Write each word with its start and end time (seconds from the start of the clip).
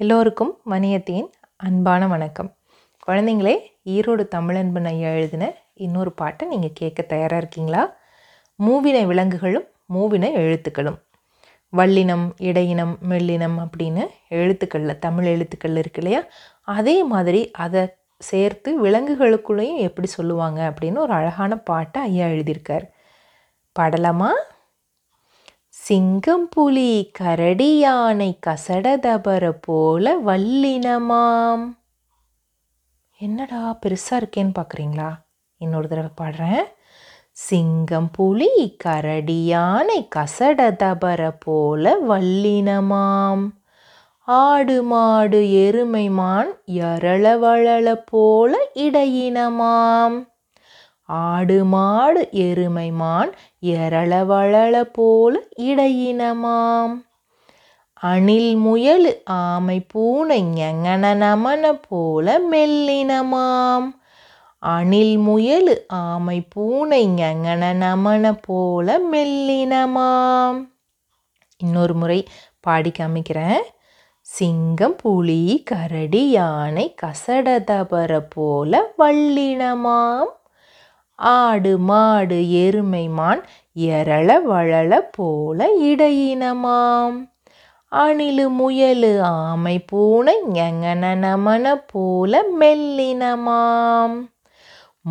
எல்லோருக்கும் 0.00 0.58
மணியத்தின் 0.70 1.30
அன்பான 1.56 2.06
வணக்கம். 2.06 2.54
குழந்தைங்களே 3.06 3.56
ஈரோடு 3.84 4.28
தமிழன்பன் 4.34 4.84
ஐயா 4.84 5.08
எழுதின 5.08 5.52
இன்னொரு 5.74 6.12
பாட்டை 6.12 6.48
நீங்கள் 6.48 6.70
கேட்க 6.74 7.02
தயாராக 7.02 7.36
இருக்கீங்களா? 7.36 7.96
மூவின 8.66 9.06
விலங்குகளும் 9.06 9.64
மூவின 9.94 10.32
எழுத்துக்களும். 10.32 10.98
வல்லினம் 11.76 12.30
இடையினம் 12.38 12.96
மெல்லினம் 13.08 13.68
அப்படின்னு 13.68 14.06
எழுத்துக்களில் 14.28 14.98
தமிழ் 14.98 15.24
எழுத்துக்கள் 15.24 15.76
இருக்கு 15.76 16.02
இல்லையா? 16.02 16.24
அதே 16.62 17.04
மாதிரி 17.04 17.50
அதை 17.50 17.88
சேர்த்து 18.18 18.86
விலங்குகளுக்குள்ளேயும் 18.86 19.76
எப்படி 19.76 20.08
சொல்லுவாங்க 20.08 20.74
அப்படின்னு 20.74 20.98
ஒரு 20.98 21.12
அழகான 21.12 21.56
பாட்டை 21.56 22.02
ஐயா 22.02 22.26
எழுதியிருக்கார். 22.26 22.88
பாடலாமா? 23.72 24.30
சிங்கம் 25.88 26.48
புலி 26.48 27.10
கரடி 27.12 27.78
யானை 27.78 28.38
கசடதபர 28.46 29.50
போல 29.60 30.20
வல்லினமாம். 30.20 31.76
என்னடா 33.18 33.78
பெருசாக 33.86 34.10
இருக்கேன்னு 34.10 34.52
பார்க்குறீங்களா 34.58 35.12
இன்னொரு 35.56 35.88
தடவை 35.88 36.10
பாடுறேன். 36.20 36.64
சிங்கம் 37.32 38.10
புலி 38.10 38.74
கரடி 38.78 39.44
யானை 39.44 40.08
கசடதபர 40.16 41.36
போல 41.40 41.96
வல்லினமாம். 42.08 43.50
ஆடு 44.20 44.82
மாடு 44.82 45.52
எருமை 45.52 46.10
மான் 46.10 46.60
வளள 46.66 47.94
போல 48.06 48.58
இடையினமாம். 48.74 50.24
ஆடு 51.08 51.64
மாடு 51.64 52.28
எருமை 52.30 52.90
மான் 52.90 53.32
எரளவழல 53.62 54.80
போல 54.80 55.40
இடையினமாம். 55.58 57.06
அணில் 57.94 58.56
முயல் 58.56 59.22
ஆமை 59.24 59.80
பூனை 59.80 60.42
ஞங்கன 60.42 61.14
நமன 61.14 61.80
போல 61.88 62.40
மெல்லினமாம். 62.52 63.86
அணில் 64.58 65.16
முயல் 65.16 65.84
ஆமை 65.88 66.40
பூனை 66.40 67.08
ஞங்கன 67.08 67.72
நமன 67.74 68.38
போல 68.42 68.98
மெல்லினமாம். 69.12 70.68
இன்னொரு 71.56 71.94
முறை 71.94 72.26
பாடி 72.60 72.92
காமிக்கிறேன். 72.98 73.62
சிங்கம் 74.20 74.96
புலி 74.96 75.62
கரடி 75.64 76.30
யானை 76.30 76.94
கசடதபர 77.02 78.20
போல 78.28 78.92
வள்ளினமாம். 78.98 80.36
ஆடு 81.18 81.78
மாடு 81.78 82.52
எருமை 82.52 83.08
மான் 83.08 83.44
எரள 83.76 84.38
வளள 84.50 85.00
போல 85.12 85.68
இடையினமாம் 85.80 87.30
அணிலு 87.92 88.46
முயலு 88.50 89.20
ஆமை 89.20 89.78
பூனை 89.78 90.36
எங்கன 90.52 91.14
நமன 91.16 91.82
போல 91.86 92.42
மெல்லினமாம் 92.60 94.16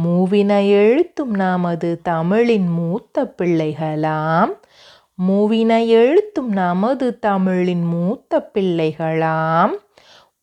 மூவின 0.03 0.67
எழுத்தும் 0.67 1.33
நமது 1.33 2.01
தமிழின் 2.01 2.67
மூத்த 2.67 3.33
பிள்ளைகளாம். 3.41 4.51
மூவின 5.27 5.87
எழுத்தும் 5.87 6.51
நமது 6.51 7.19
தமிழின் 7.19 7.83
மூத்த 7.83 8.49
பிள்ளைகளாம். 8.53 9.73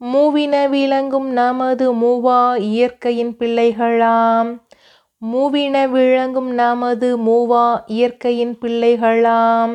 மூவின 0.05 0.69
விளங்கும் 0.69 1.33
நமது 1.33 1.95
மூவா 1.95 2.57
இயற்கையின் 2.57 3.37
பிள்ளைகளாம். 3.39 4.64
மூவின 5.33 5.89
விளங்கும் 5.89 6.51
நமது 6.55 7.09
மூவா 7.19 7.83
இயற்கையின் 7.87 8.59
பிள்ளைகளாம். 8.61 9.75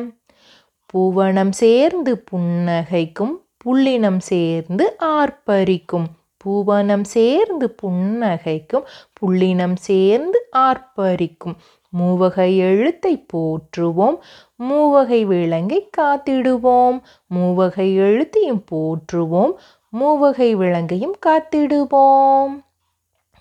பூவனம் 0.92 1.50
சேர்ந்து 1.50 2.24
புன்னகைக்கும் 2.30 3.34
புள்ளினம் 3.64 4.18
சேர்ந்து 4.18 4.96
ஆர்ப்பரிக்கும். 4.98 6.06
பூவனம் 6.44 7.04
சேர்ந்து 7.04 7.74
புன்னகைக்கும் 7.82 8.86
புள்ளினம் 9.20 9.76
சேர்ந்து 9.80 10.48
ஆர்ப்பரிக்கும். 10.56 11.56
மூவகை 11.88 12.58
எழுத்தை 12.58 13.26
போற்றுவோம் 13.32 14.18
மூவகை 14.56 15.24
விலங்கை 15.24 15.90
காத்திடுவோம். 15.96 17.00
மூவகை 17.26 17.98
எழுத்தையும் 17.98 18.64
போற்றுவோம் 18.70 19.52
மூவகை 19.88 20.56
விலங்கையும் 20.56 21.16
காத்திடுவோம். 21.26 22.52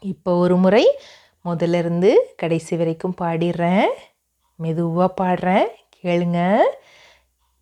இப்போ 0.02 0.36
ஒரு 0.36 0.58
முறை 0.58 0.86
முதல்ல 1.54 1.78
இருந்து 1.78 2.34
கடைசி 2.38 2.78
வரைக்கும் 2.78 3.16
பாடிடுறேன். 3.22 3.88
மெதுவாக 4.56 5.14
பாடுறேன். 5.24 5.68
கேளுங்க. 6.04 6.58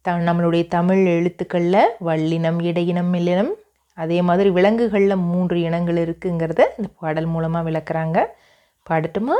த 0.01 0.11
நம்மளுடைய 0.11 0.67
தமிழ் 0.67 1.05
எழுத்துக்களில் 1.05 1.87
வள்ளினம் 2.05 2.59
இடையினம் 2.59 3.09
மில்லினம் 3.13 3.53
அதே 3.95 4.21
மாதிரி 4.21 4.49
விலங்குகளில் 4.49 5.15
மூன்று 5.15 5.61
இனங்கள் 5.61 5.95
இருக்குங்கிறத 5.95 6.61
இந்த 6.77 6.89
பாடல் 6.99 7.25
மூலமாக 7.25 7.69
விளக்குறாங்க. 7.69 8.25
பாடட்டுமா? 8.89 9.37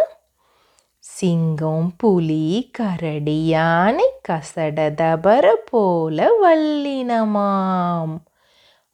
சிங்கம் 1.00 1.94
புலி 1.98 2.70
கரடி 2.74 3.46
யானை 3.46 4.06
கசடதபர 4.30 5.48
போல 5.72 6.30
வல்லினமாம் 6.44 8.16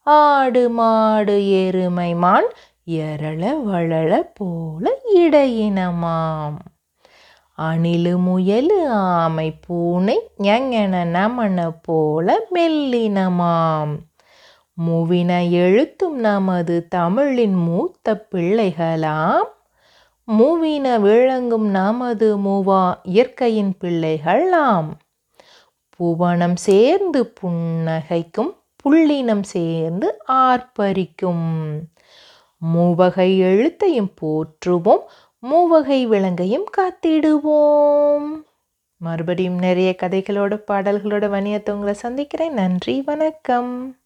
ஆடு 0.04 0.70
மாடு 0.70 1.66
எருமை 1.66 2.16
மான் 2.16 2.50
எரள 2.88 3.54
வளள 3.66 4.20
போல 4.34 4.92
இடையினமாம். 5.16 6.56
அணிலு 7.58 8.18
முயலு 8.18 8.88
ஆமை 8.88 9.52
பூனை 9.52 10.30
ஞங்கன 10.40 11.06
நமன 11.06 11.70
போல 11.82 12.40
மெல்லினமாம். 12.54 13.98
முவின 14.88 15.50
எழுத்தும் 15.50 16.20
நமது 16.20 16.88
தமிழின் 16.88 17.54
மூத்த 17.54 18.28
பிள்ளைகளாம். 18.36 19.48
மூவின 20.38 21.00
விளங்கும் 21.00 21.68
நமது 21.68 22.38
மூவா 22.38 22.94
இயற்கையின் 23.04 23.76
பிள்ளைகளாம். 23.82 24.90
புவனம் 25.90 26.56
சேர்ந்து 26.56 27.34
புன்னகைக்கும் 27.42 28.54
புள்ளினம் 28.84 29.44
சேர்ந்து 29.44 30.18
ஆர்ப்பரிக்கும். 30.28 31.80
மூவகை 32.64 33.42
எழுத்தையும் 33.42 34.12
போற்றுவோம் 34.22 35.04
மூவகை 35.40 36.08
விலங்கையும் 36.08 36.66
காத்திடுவோம். 36.78 38.28
மறுபடியும் 38.98 39.58
நிறைய 39.58 39.96
கதைகளோட 40.02 40.60
பாடல்களோட 40.72 41.28
வணியத்தை 41.28 41.72
உங்களை 41.72 41.94
சந்திக்கிறேன். 41.94 42.54
நன்றி 42.54 43.02
வணக்கம். 43.02 43.98